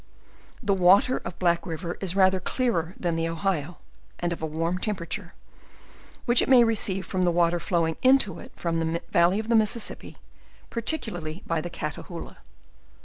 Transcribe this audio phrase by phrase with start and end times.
[0.63, 3.77] The water of Black river is rather clearer than the Ohio,
[4.17, 5.35] and of a warm temperature,
[6.25, 9.55] which it may receive from the water flowing into it from the valley of the
[9.55, 10.17] Mississippi,
[10.71, 12.37] particularly by the Catahoola.